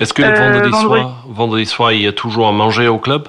[0.00, 2.98] Est-ce que le vendredi, euh, soir, vendredi soir, il y a toujours à manger au
[2.98, 3.28] club?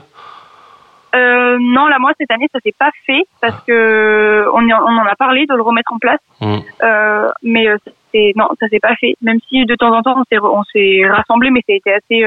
[1.13, 5.05] Euh, Non, là, moi, cette année, ça s'est pas fait, parce que on, on en
[5.05, 6.61] a parlé de le remettre en place, mhm.
[6.83, 7.67] euh, mais
[8.11, 9.15] c'est, non, ça s'est pas fait.
[9.21, 11.93] Même si de temps en temps, on s'est, on s'est rassemblés, mais ça a été
[11.93, 12.25] assez,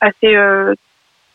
[0.00, 0.66] assez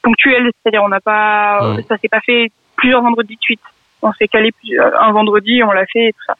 [0.01, 3.61] ponctuel, c'est-à-dire on n'a pas, ça s'est pas fait plusieurs vendredis de suite.
[4.01, 4.53] On s'est calé
[4.99, 6.35] un vendredi, on l'a fait et tout ça.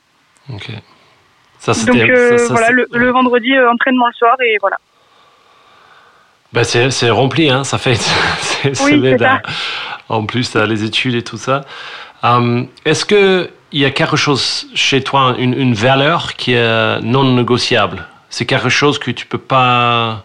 [0.54, 0.70] Ok.
[1.60, 4.78] Ça, Donc euh, voilà, le, vendredi euh, entraînement le soir et voilà.
[6.56, 8.00] Bah c'est rempli, hein, ça fait.
[8.84, 9.42] oui, ça.
[10.10, 11.66] En plus, les études et tout ça.
[12.24, 17.02] Hum, est-ce que il y a quelque chose chez toi, une, une valeur qui est
[17.02, 18.08] non négociable?
[18.30, 20.24] C'est quelque chose que tu peux pas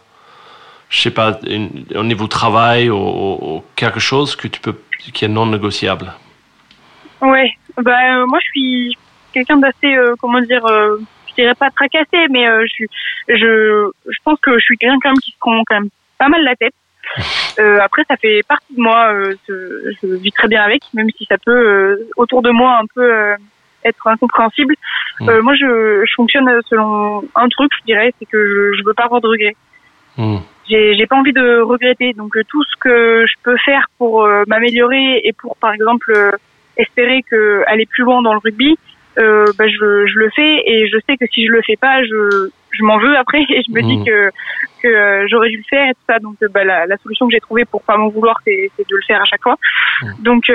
[0.91, 1.39] je sais pas,
[1.95, 4.75] au niveau travail ou, quelque chose que tu peux,
[5.15, 6.13] qui est non négociable?
[7.23, 8.99] Ouais, bah, euh, moi je suis
[9.33, 12.85] quelqu'un d'assez, euh, comment dire, euh, je dirais pas tracassé, mais je,
[13.29, 15.91] je, je pense que je suis quelqu'un quand même qui se prend quand même
[16.21, 16.75] pas mal la tête.
[17.83, 19.13] après, ça fait partie de moi,
[19.49, 23.11] je vis très bien avec, même si ça peut, autour de moi, un peu
[23.85, 24.77] être incompréhensible.
[25.19, 25.41] Mm.
[25.41, 29.07] moi, je, je fonctionne selon un truc, je dirais, c'est que je, je veux pas
[29.07, 29.57] avoir de regrets.
[30.17, 30.39] Mm
[30.71, 32.13] j'ai pas envie de regretter.
[32.13, 36.13] Donc euh, tout ce que je peux faire pour euh, m'améliorer et pour par exemple
[36.15, 36.33] euh,
[36.77, 38.77] espérer que aller plus loin dans le rugby,
[39.19, 42.03] euh, bah, je, je, le fais et je sais que si je le fais pas,
[42.05, 44.05] je, je m'en veux après et je me dis mmh.
[44.05, 44.31] que
[44.83, 46.19] que j'aurais dû le faire et tout ça.
[46.19, 49.03] Donc bah, la, la solution que j'ai trouvée pour pas m'en vouloir, c'est de le
[49.07, 49.57] faire à chaque fois.
[50.03, 50.23] Mmh.
[50.23, 50.51] Donc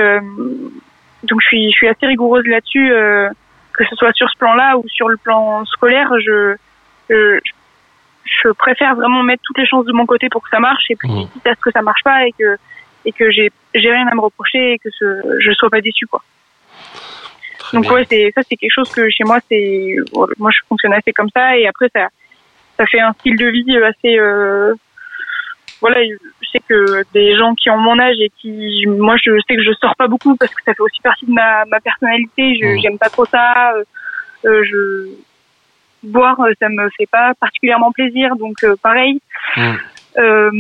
[1.24, 2.90] donc je suis je suis assez rigoureuse là-dessus,
[3.74, 6.10] que ce soit sur ce plan-là ou sur le plan scolaire.
[6.26, 6.56] Je,
[7.10, 7.40] je
[8.26, 10.96] je préfère vraiment mettre toutes les chances de mon côté pour que ça marche et
[10.96, 11.30] puis mmh.
[11.34, 12.58] quitte à ce que ça marche pas et que
[13.06, 16.08] et que j'ai j'ai rien à me reprocher et que ce, je sois pas déçu
[16.08, 16.22] quoi.
[17.74, 19.96] Donc ouais, c'est ça c'est quelque chose que chez moi c'est
[20.38, 22.08] moi je fonctionne assez comme ça et après ça
[22.78, 24.74] ça fait un style de vie assez euh,
[25.82, 29.56] voilà, je sais que des gens qui ont mon âge et qui moi je sais
[29.56, 32.58] que je sors pas beaucoup parce que ça fait aussi partie de ma ma personnalité,
[32.62, 32.82] je mmh.
[32.82, 33.84] j'aime pas trop ça euh,
[34.46, 35.16] euh je
[36.06, 39.20] boire, euh, ça me fait pas particulièrement plaisir, donc euh, pareil.
[39.58, 39.74] Mm.
[40.18, 40.52] Euh,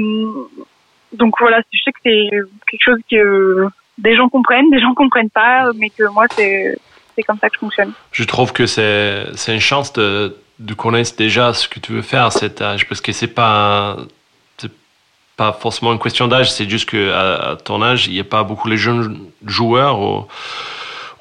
[1.13, 2.30] donc voilà, je sais que c'est
[2.70, 6.78] quelque chose que des gens comprennent, des gens comprennent pas, mais que moi c'est
[7.15, 7.91] c'est comme ça que je fonctionne.
[8.12, 12.01] Je trouve que c'est c'est une chance de de connaître déjà ce que tu veux
[12.01, 13.97] faire à cet âge, parce que c'est pas
[15.36, 18.43] pas forcément une question d'âge, c'est juste que à, ton âge, il n'y a pas
[18.43, 19.99] beaucoup les jeunes joueurs.
[19.99, 20.28] Ou,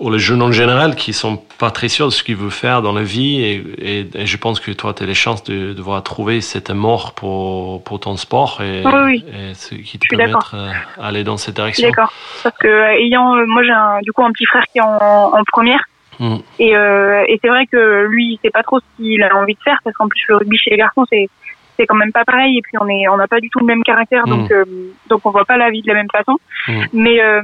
[0.00, 2.82] ou les jeunes en général qui sont pas très sûrs de ce qu'ils veulent faire
[2.82, 6.02] dans la vie et, et, je pense que toi tu as les chances de devoir
[6.02, 10.56] trouver cette amour pour, pour ton sport et, oui, et ce qui te permettre
[10.98, 11.88] d'aller dans cette direction.
[11.88, 12.12] D'accord.
[12.42, 14.82] Parce que euh, ayant euh, moi j'ai un, du coup un petit frère qui est
[14.82, 15.84] en, en première
[16.18, 16.36] hmm.
[16.58, 19.54] et, euh, et c'est vrai que lui il sait pas trop ce qu'il a envie
[19.54, 21.28] de faire parce qu'en plus le rugby chez les garçons c'est
[21.76, 23.66] c'est quand même pas pareil et puis on est on n'a pas du tout le
[23.66, 24.54] même caractère donc hmm.
[24.54, 24.64] euh,
[25.08, 26.84] donc on voit pas la vie de la même façon hmm.
[26.92, 27.42] mais euh,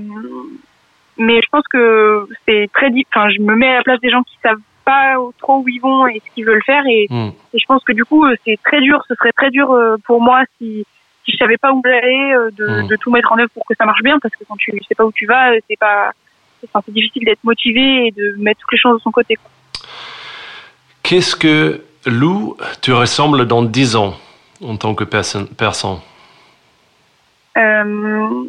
[1.17, 4.23] mais je pense que c'est très enfin je me mets à la place des gens
[4.23, 7.31] qui savent pas trop où ils vont et ce qu'ils veulent faire et, hmm.
[7.53, 9.97] et je pense que du coup euh, c'est très dur ce serait très dur euh,
[10.05, 10.87] pour moi si
[11.25, 12.89] si je savais pas où j'allais euh, de, hmm.
[12.89, 14.95] de tout mettre en œuvre pour que ça marche bien parce que quand tu sais
[14.95, 16.13] pas où tu vas c'est pas
[16.61, 19.39] c'est difficile d'être motivé et de mettre toutes les chances de son côté
[21.03, 24.15] Qu'est-ce que, Lou, tu ressembles dans 10 ans
[24.63, 25.99] en tant que personne, personne
[27.57, 28.45] Euh,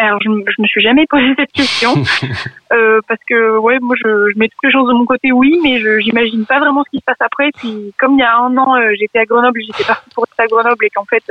[0.00, 1.94] alors, je, je me suis jamais posé cette question
[2.72, 5.58] euh, parce que, ouais, moi, je, je mets toutes les chances de mon côté, oui,
[5.62, 7.50] mais je j'imagine pas vraiment ce qui se passe après.
[7.56, 10.40] Puis, comme il y a un an, euh, j'étais à Grenoble, j'étais partie pour être
[10.40, 11.24] à Grenoble et qu'en fait,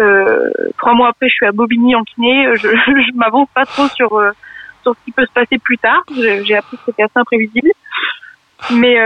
[0.00, 2.48] euh, trois mois après, je suis à Bobigny en kiné.
[2.54, 4.20] Je, je m'avance pas trop sur
[4.82, 6.02] sur ce qui peut se passer plus tard.
[6.14, 7.70] J'ai appris que c'était assez imprévisible,
[8.72, 8.96] mais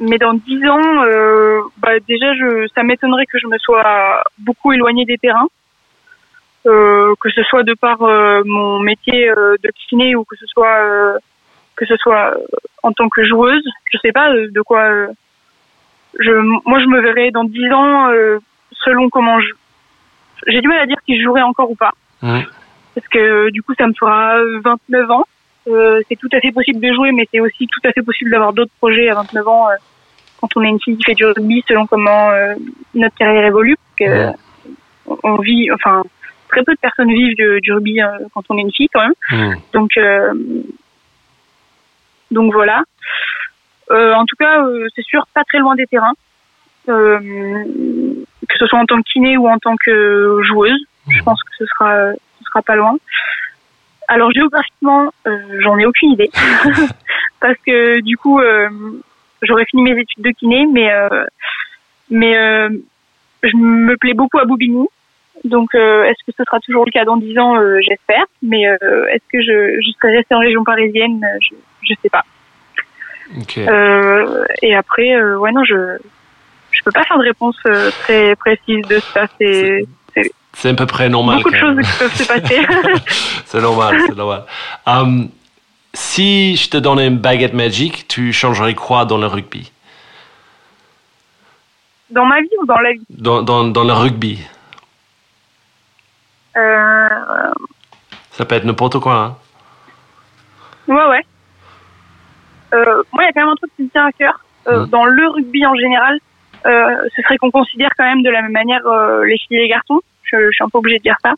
[0.00, 1.04] mais dans dix ans,
[1.78, 5.48] bah déjà, je, ça m'étonnerait que je me sois beaucoup éloignée des terrains,
[6.64, 10.78] que ce soit de par euh, mon métier euh, de kiné ou que ce soit
[10.80, 11.18] euh,
[11.76, 12.38] que ce soit euh,
[12.82, 13.64] en tant que joueuse.
[13.92, 14.80] Je sais pas euh, de quoi.
[14.82, 15.08] euh,
[16.18, 16.30] je,
[16.66, 18.38] moi, je me verrais dans dix ans euh,
[18.72, 19.48] selon comment je.
[20.46, 22.40] J'ai du mal à dire si je jouerai encore ou pas, Mm.
[22.94, 25.24] parce que euh, du coup, ça me fera euh, 29 ans.
[25.66, 28.30] Euh, c'est tout à fait possible de jouer, mais c'est aussi tout à fait possible
[28.30, 29.74] d'avoir d'autres projets à 29 ans euh,
[30.40, 32.54] quand on est une fille qui fait du rugby, selon comment euh,
[32.94, 33.76] notre carrière évolue.
[33.76, 35.16] Parce que Ouais.
[35.24, 36.02] on vit, enfin,
[36.54, 39.02] très peu de personnes vivent du, du rugby euh, quand on est une fille quand
[39.02, 39.14] même.
[39.30, 39.54] Mm.
[39.72, 40.32] Donc, euh,
[42.30, 42.84] donc voilà.
[43.90, 44.64] Euh, en tout cas,
[44.94, 46.14] c'est sûr, pas très loin des terrains,
[46.86, 50.84] que ce soit en tant que kiné ou en tant que joueuse.
[51.08, 52.96] Je pense que ce sera, ce sera pas loin.
[54.08, 56.30] Alors géographiquement, euh, j'en ai aucune idée
[57.40, 58.68] parce que du coup, euh,
[59.42, 61.24] j'aurais fini mes études de kiné, mais euh,
[62.10, 62.34] mais
[63.42, 64.86] je me plais beaucoup à Bobigny.
[65.44, 67.56] Donc, euh, est-ce que ce sera toujours le cas dans 10 ans?
[67.56, 68.24] Euh, J'espère.
[68.42, 71.20] Mais euh, est-ce que je, je serai restée en région parisienne?
[71.42, 72.24] Je je sais pas.
[73.38, 73.58] Ok.
[73.58, 75.98] Euh, et après, ouais, non, je
[76.70, 77.56] je peux pas faire de réponse
[78.00, 79.26] très précise de ça.
[79.38, 79.84] C'est
[80.54, 81.36] C'est à peu près normal.
[81.38, 82.66] beaucoup de choses qui peuvent se passer.
[83.44, 84.44] c'est normal, c'est normal.
[84.86, 85.28] Um,
[85.92, 89.70] si je te donnais une baguette magique, tu changerais quoi dans le rugby?
[92.10, 93.06] Dans ma vie ou dans la vie?
[93.10, 94.38] Dans, dans, dans le rugby
[96.54, 99.14] Ça peut être n'importe quoi.
[99.14, 99.36] Hein?
[100.88, 101.24] Ouais, ouais.
[102.74, 104.40] Euh, moi, il y a quand même un truc qui me tient à cœur.
[104.66, 104.86] Euh.
[104.86, 106.18] Dans le rugby en général,
[106.66, 109.62] euh, ce serait qu'on considère quand même de la même manière euh, les filles et
[109.62, 110.00] les garçons.
[110.24, 111.34] Je, je suis un peu obligée de dire ça.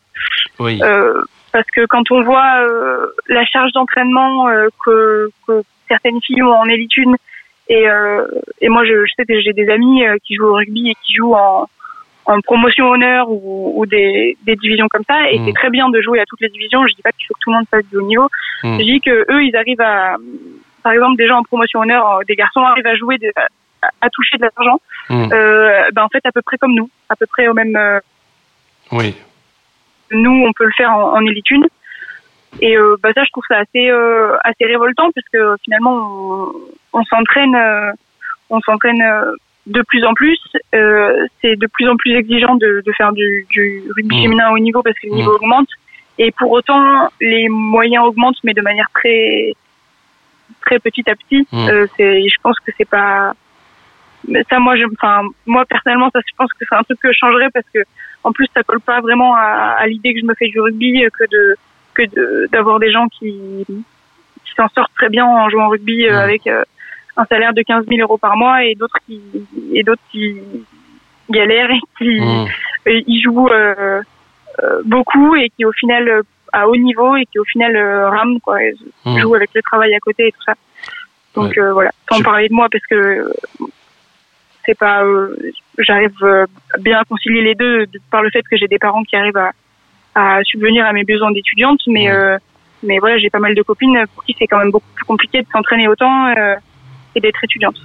[0.59, 0.81] Oui.
[0.83, 6.43] Euh, parce que quand on voit euh, la charge d'entraînement euh, que, que certaines filles
[6.43, 7.17] ont en élite une,
[7.69, 8.27] et, euh,
[8.61, 10.95] et moi je, je sais que j'ai des amis euh, qui jouent au rugby et
[11.05, 11.67] qui jouent en,
[12.27, 15.47] en promotion honneur ou, ou des, des divisions comme ça, et Mm.
[15.47, 16.87] c'est très bien de jouer à toutes les divisions.
[16.87, 18.29] Je dis pas qu'il faut que tout le monde fasse du haut niveau.
[18.65, 18.79] Mm.
[18.79, 20.17] Je dis que eux ils arrivent à,
[20.83, 23.33] par exemple des gens en promotion honneur, euh, des garçons arrivent à jouer, de-
[23.83, 24.81] à, à toucher de l'argent.
[25.09, 25.33] Mm.
[25.33, 28.01] Euh, ben en fait à peu près comme nous, à peu près au même euh,
[28.93, 29.15] Oui.
[30.11, 31.67] nous on peut le faire en, en élite une.
[32.61, 36.53] Et euh, bah ça je trouve ça assez euh, assez révoltant parce que finalement on,
[37.01, 37.57] on s'entraîne
[38.51, 39.31] on s'entraîne euh,
[39.67, 40.39] de plus en plus.
[40.75, 44.23] Euh, c'est de plus en plus exigeant de, de faire du, du rugby Mm.
[44.23, 45.17] féminin au haut niveau parce que le Mm.
[45.17, 45.69] niveau augmente.
[46.19, 49.53] Et pour autant les moyens augmentent mais de manière très
[50.65, 51.47] très petit à petit.
[51.53, 51.69] Mm.
[51.69, 53.33] Euh, c'est je pense que c'est pas
[54.29, 57.13] mais ça moi je enfin moi personnellement ça je pense que c'est un truc que
[57.13, 57.81] je changerais parce que
[58.25, 61.05] en plus ça colle pas vraiment à, à l'idée que je me fais du rugby
[61.05, 61.57] euh, que de
[61.95, 66.07] que de d'avoir des gens qui qui s'en sortent très bien en jouant au rugby
[66.07, 66.23] euh, Ouais.
[66.23, 66.63] avec euh,
[67.17, 69.21] un salaire de 15 000 euros par mois et d'autres qui
[69.73, 70.37] et d'autres qui
[71.31, 72.47] galèrent et qui Mm.
[72.87, 74.01] et ils jouent euh,
[74.63, 78.09] euh, beaucoup et qui au final euh, à haut niveau et qui au final euh,
[78.11, 78.75] rament quoi et
[79.05, 79.19] Mm.
[79.19, 80.55] jouent avec le travail à côté et tout ça
[81.35, 81.59] donc Ouais.
[81.59, 83.33] euh, voilà sans Je- parler de moi parce que
[84.65, 85.37] c'est pas euh,
[85.79, 86.45] j'arrive euh,
[86.81, 89.37] bien à concilier les deux de- par le fait que j'ai des parents qui arrivent
[89.37, 89.51] à,
[90.15, 92.37] à subvenir à mes besoins d'étudiante mais euh,
[92.83, 95.41] mais voilà j'ai pas mal de copines pour qui c'est quand même beaucoup plus compliqué
[95.43, 96.27] de s'entraîner autant
[97.17, 97.77] et d'être étudiante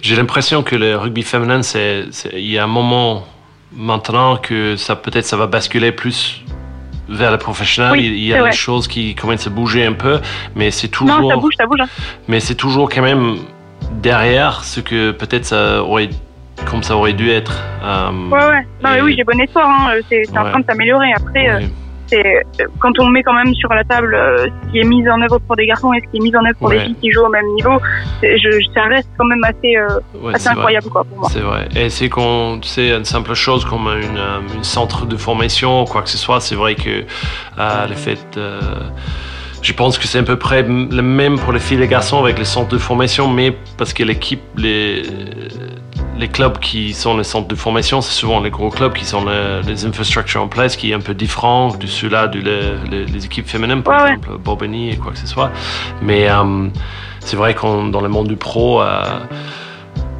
[0.00, 3.26] J'ai l'impression que le rugby féminin, c'est, il y a un moment
[3.72, 6.42] maintenant que ça peut-être ça va basculer plus
[7.08, 7.92] vers le professionnel.
[7.92, 8.50] Oui, il y a vrai.
[8.50, 10.20] des choses qui commencent à bouger un peu,
[10.54, 11.88] mais c'est toujours, non ça bouge ça bouge hein.
[12.28, 13.36] mais c'est toujours quand même
[13.92, 16.08] derrière ce que peut-être ça aurait,
[16.70, 17.60] comme ça aurait dû être.
[17.82, 19.96] euh, ouais ouais non mais oui j'ai bon espoir hein.
[20.08, 21.60] c'est, c'est en train de s'améliorer après euh.
[22.08, 22.42] C'est
[22.80, 25.38] quand on met quand même sur la table euh, ce qui est mis en œuvre
[25.38, 26.78] pour des garçons et ce qui est mis en œuvre pour Ouais.
[26.78, 27.78] des filles qui jouent au même niveau,
[28.20, 29.88] c'est- je, ça reste quand même assez, euh,
[30.20, 30.58] Ouais, assez c'est vrai.
[30.58, 31.28] incroyable quoi pour moi.
[31.32, 31.68] C'est vrai.
[31.76, 35.84] Et c'est qu'on, sais, une simple chose comme une, euh, une centre de formation ou
[35.84, 37.04] quoi que ce soit, c'est vrai que
[37.58, 38.18] euh, le fait.
[38.36, 38.60] euh,
[39.62, 42.18] je pense que c'est à peu près le même pour les filles et les garçons
[42.22, 45.04] avec les centres de formation, mais parce que l'équipe, les,
[46.16, 49.24] les clubs qui sont les centres de formation, c'est souvent les gros clubs qui sont
[49.24, 53.04] le- les infrastructures en place, qui est un peu différent de ceux-là, de le- le-
[53.04, 54.10] les équipes féminines, par Ouais, ouais.
[54.14, 55.50] exemple, Bobigny et quoi que ce soit.
[56.02, 56.68] Mais euh,
[57.20, 59.02] c'est vrai qu'on dans le monde du pro, euh,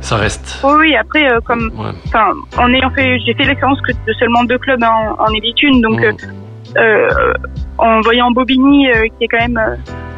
[0.00, 0.60] ça reste.
[0.64, 2.18] Oui, oui, après, euh, comme, Ouais.
[2.58, 5.80] en ayant fait, j'ai fait l'expérience que de seulement deux clubs en, en Élite 1,
[5.80, 6.16] donc Mm.
[6.78, 7.08] euh,
[7.78, 9.60] en voyant Bobigny, qui est quand même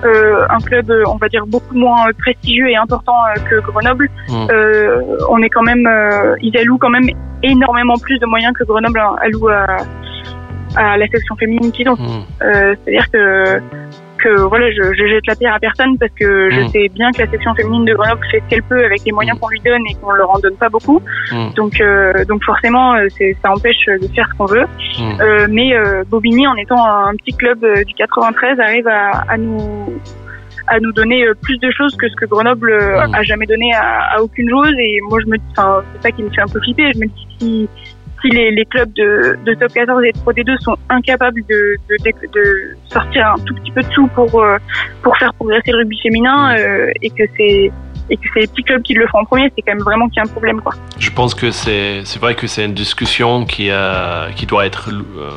[0.04, 4.10] un club, euh, on va dire, beaucoup moins euh, prestigieux et important euh, que Grenoble,
[4.28, 4.46] Mm.
[4.50, 7.08] euh, on est quand même, euh, ils allouent quand même
[7.42, 9.76] énormément plus de moyens que Grenoble alloue à,
[10.76, 11.96] à la section féminine qu'ils ont.
[11.96, 12.24] Mm.
[12.42, 13.60] Euh, C'est-à-dire que
[14.26, 16.68] que voilà, je, je jette la pierre à personne parce que je Mm.
[16.68, 19.36] sais bien que la section féminine de Grenoble fait ce qu'elle peut avec les moyens
[19.36, 19.40] Mm.
[19.40, 21.00] qu'on lui donne et qu'on leur en donne pas beaucoup.
[21.32, 21.50] Mm.
[21.56, 23.06] Donc euh, donc forcément, euh,
[23.42, 24.64] ça empêche de faire ce qu'on veut.
[25.20, 29.58] Euh, mais euh, Bobigny, en étant un petit club du 93, arrive à, à nous
[30.68, 32.72] à nous donner plus de choses que ce que Grenoble
[33.12, 34.72] a jamais donné à, à aucune chose.
[34.80, 36.90] Et moi, je me, enfin, c'est ça qui me fait un peu flipper.
[36.92, 37.68] Je me dis si
[38.22, 41.96] si les, clubs de, de top 14 et de Pro D2 sont incapables de, de,
[42.32, 44.58] de, sortir un tout petit peu de sous pour euh,
[45.02, 47.70] pour faire progresser le rugby féminin euh, et que c'est
[48.08, 50.08] et que c'est les petits clubs qui le font en premier, c'est quand même vraiment
[50.08, 50.72] qu'il y a un problème quoi.
[50.98, 53.70] Je pense que c'est c'est vrai que c'est une discussion qui
[54.36, 55.30] qui doit être euh,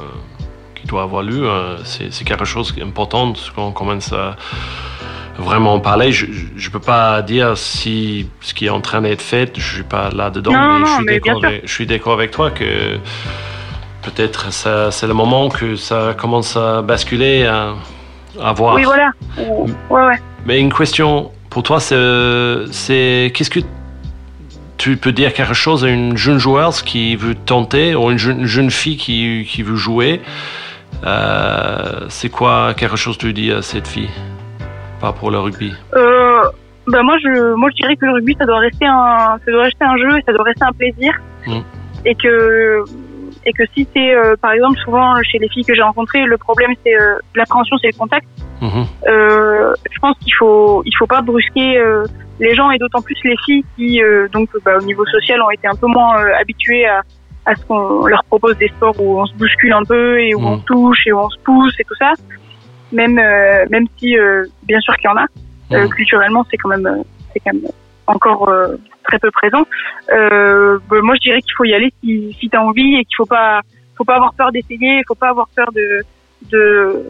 [0.75, 1.47] qui doit avoir lieu.
[1.83, 3.33] c'est quelque chose d'important
[3.75, 4.37] commence à
[5.39, 6.11] vraiment en parler.
[6.11, 6.25] Je
[6.55, 9.51] je peux pas dire si ce qui est en train d'être fait.
[9.57, 11.45] Je suis pas là dedans, Non, mais, non, je suis mais d'accord.
[11.45, 12.97] avec- Je suis d'accord avec toi que
[14.03, 17.73] peut-être ça c'est le moment que ça commence à basculer à,
[18.41, 18.75] à voir.
[18.75, 19.11] Oui voilà.
[19.37, 20.19] Ou- Ouais ouais.
[20.45, 21.95] Mais une question pour toi, c'est,
[22.71, 23.59] c'est qu'est-ce que
[24.77, 28.45] tu peux dire quelque chose à une jeune joueuse qui veut tenter ou une jeune,
[28.45, 30.21] jeune fille qui, qui veut jouer?
[31.05, 34.09] Euh, C'est quoi quelque chose que tu dis à cette fille?
[35.01, 35.73] Pas pour le rugby.
[35.95, 36.41] Euh,
[36.87, 39.63] bah moi je moi je dirais que le rugby ça doit rester un ça doit
[39.63, 41.13] rester un jeu et ça doit rester un plaisir
[41.47, 41.59] Mm.
[42.05, 42.83] et que
[43.45, 46.37] et que si c'est euh, par exemple souvent chez les filles que j'ai rencontrées le
[46.37, 48.27] problème c'est euh, l'appréhension c'est le contact
[49.07, 52.03] euh, je pense qu'il faut il faut pas brusquer euh,
[52.41, 55.49] les gens et d'autant plus les filles qui euh, donc bah, au niveau social ont
[55.51, 57.01] été un peu moins euh, habituées à
[57.45, 60.41] à ce qu'on leur propose des sports où on se bouscule un peu et où
[60.41, 60.45] Mm.
[60.45, 62.11] on touche et où on se pousse et tout ça
[62.91, 65.25] même euh, même si euh, bien sûr qu'il y en a
[65.71, 65.89] euh, Mhm.
[65.89, 67.71] culturellement, c'est quand même, c'est quand même
[68.07, 69.65] encore euh, très peu présent.
[70.11, 73.15] Euh, bah, moi, je dirais qu'il faut y aller si, si t'as envie et qu'il
[73.15, 73.61] faut pas,
[73.95, 76.03] faut pas avoir peur d'essayer, faut pas avoir peur de,
[76.51, 77.03] de,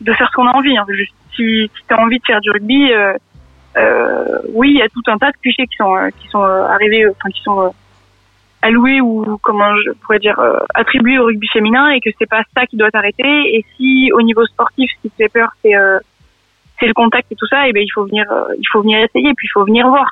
[0.00, 0.76] de faire ce qu'on a envie.
[0.76, 0.84] Hein.
[0.88, 3.12] Juste, si, si t'as envie de faire du rugby, euh,
[3.76, 6.42] euh, oui, il y a tout un tas de clichés qui sont, euh, qui sont
[6.42, 7.72] euh, arrivés, enfin qui sont
[8.64, 12.42] alloués ou comment je pourrais dire euh, attribués au rugby féminin et que c'est pas
[12.56, 13.56] ça qui doit t'arrêter.
[13.56, 15.98] Et si au niveau sportif, ce qui te fait peur, c'est euh,
[16.80, 18.98] c'est le contact et tout ça, et ben il faut venir, euh, il faut venir
[18.98, 20.10] essayer, puis il faut venir voir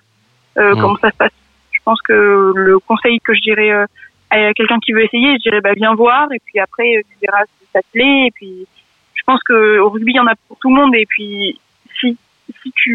[0.59, 0.81] euh, Mm.
[0.81, 1.33] comment ça se passe.
[1.73, 3.87] Je pense que le conseil que je dirais euh,
[4.31, 7.45] à quelqu'un qui veut essayer, je dirais bah viens voir, et puis après tu verras
[7.45, 8.27] si ça te plaît.
[8.29, 8.67] Et puis
[9.15, 11.59] je pense que au rugby il y en a pour tout le monde, et puis
[11.99, 12.17] si
[12.63, 12.95] si tu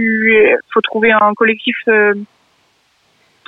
[0.71, 2.13] faut trouver un collectif euh,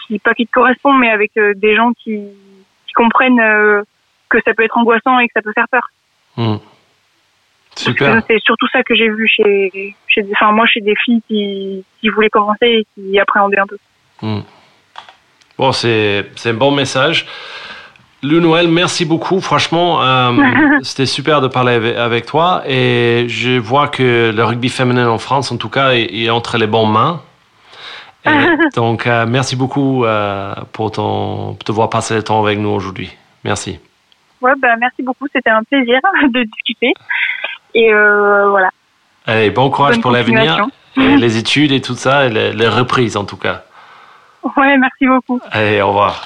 [0.10, 2.20] qui pas qui te correspond, mais avec euh, des gens qui,
[2.88, 3.84] qui comprennent euh,
[4.28, 5.90] que ça peut être angoissant et que ça peut faire peur.
[7.76, 8.22] Super.
[8.22, 9.96] que C'est surtout ça que j'ai vu chez,
[10.34, 13.78] enfin moi chez des filles qui, qui voulaient commencer et qui appréhendaient un peu.
[14.22, 14.44] Mhm.
[15.58, 17.26] Bon, c'est c'est un bon message.
[18.22, 19.40] Lou Noël, merci beaucoup.
[19.40, 20.32] Franchement, euh,
[20.82, 22.64] c'était super de parler avec, avec toi.
[22.68, 26.58] Et je vois que le rugby féminin en France, en tout cas, est, est entre
[26.58, 27.22] les bonnes mains.
[28.76, 33.12] Donc, euh, merci beaucoup euh, pour ton, pour devoir passer le temps avec nous aujourd'hui.
[33.44, 33.80] Merci.
[34.42, 36.94] Ouais, bah merci beaucoup, c'était un plaisir de discuter.
[37.74, 38.70] Et euh, voilà.
[39.26, 43.18] Allez, bon courage Bonne pour l'avenir, les études et tout ça, et les, les reprises
[43.18, 43.64] en tout cas.
[44.56, 45.40] Ouais, merci beaucoup.
[45.52, 46.22] Allez, au revoir.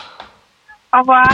[0.94, 1.26] Au revoir.